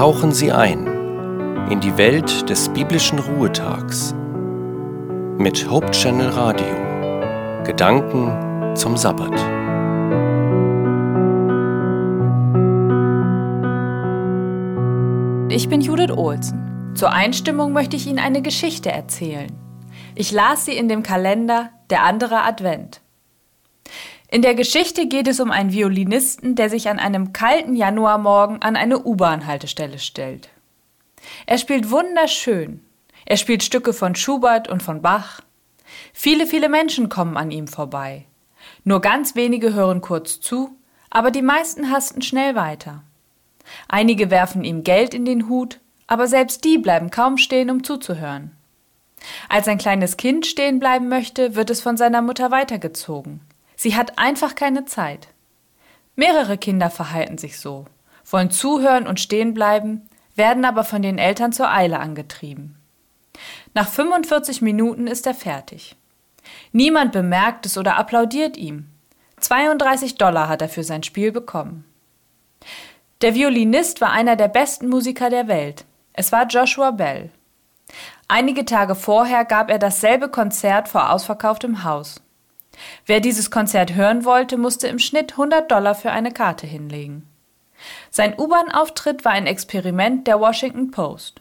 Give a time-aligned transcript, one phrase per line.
[0.00, 0.86] tauchen Sie ein
[1.70, 4.14] in die Welt des biblischen Ruhetags
[5.36, 7.64] mit Hope Channel Radio.
[7.64, 9.34] Gedanken zum Sabbat.
[15.50, 16.94] Ich bin Judith Olsen.
[16.94, 19.52] Zur Einstimmung möchte ich Ihnen eine Geschichte erzählen.
[20.14, 23.02] Ich las sie in dem Kalender Der andere Advent.
[24.32, 28.76] In der Geschichte geht es um einen Violinisten, der sich an einem kalten Januarmorgen an
[28.76, 30.50] eine U-Bahn-Haltestelle stellt.
[31.46, 32.80] Er spielt wunderschön.
[33.26, 35.40] Er spielt Stücke von Schubert und von Bach.
[36.12, 38.26] Viele, viele Menschen kommen an ihm vorbei.
[38.84, 40.76] Nur ganz wenige hören kurz zu,
[41.10, 43.02] aber die meisten hasten schnell weiter.
[43.88, 48.52] Einige werfen ihm Geld in den Hut, aber selbst die bleiben kaum stehen, um zuzuhören.
[49.48, 53.40] Als ein kleines Kind stehen bleiben möchte, wird es von seiner Mutter weitergezogen.
[53.82, 55.28] Sie hat einfach keine Zeit.
[56.14, 57.86] Mehrere Kinder verhalten sich so,
[58.30, 62.76] wollen zuhören und stehen bleiben, werden aber von den Eltern zur Eile angetrieben.
[63.72, 65.96] Nach 45 Minuten ist er fertig.
[66.72, 68.90] Niemand bemerkt es oder applaudiert ihm.
[69.38, 71.86] 32 Dollar hat er für sein Spiel bekommen.
[73.22, 75.86] Der Violinist war einer der besten Musiker der Welt.
[76.12, 77.30] Es war Joshua Bell.
[78.28, 82.20] Einige Tage vorher gab er dasselbe Konzert vor ausverkauftem Haus.
[83.06, 87.26] Wer dieses Konzert hören wollte, musste im Schnitt 100 Dollar für eine Karte hinlegen.
[88.10, 91.40] Sein U-Bahn-Auftritt war ein Experiment der Washington Post.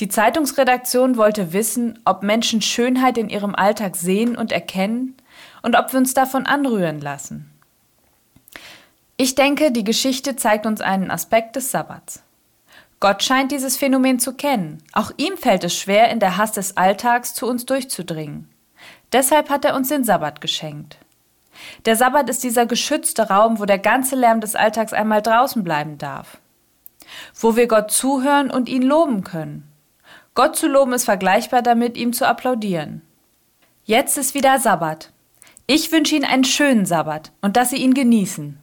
[0.00, 5.16] Die Zeitungsredaktion wollte wissen, ob Menschen Schönheit in ihrem Alltag sehen und erkennen
[5.62, 7.48] und ob wir uns davon anrühren lassen.
[9.16, 12.22] Ich denke, die Geschichte zeigt uns einen Aspekt des Sabbats.
[12.98, 14.78] Gott scheint dieses Phänomen zu kennen.
[14.92, 18.48] Auch ihm fällt es schwer, in der Hass des Alltags zu uns durchzudringen.
[19.12, 20.98] Deshalb hat er uns den Sabbat geschenkt.
[21.84, 25.98] Der Sabbat ist dieser geschützte Raum, wo der ganze Lärm des Alltags einmal draußen bleiben
[25.98, 26.38] darf.
[27.34, 29.68] Wo wir Gott zuhören und ihn loben können.
[30.34, 33.02] Gott zu loben ist vergleichbar damit, ihm zu applaudieren.
[33.84, 35.12] Jetzt ist wieder Sabbat.
[35.66, 38.58] Ich wünsche Ihnen einen schönen Sabbat und dass Sie ihn genießen.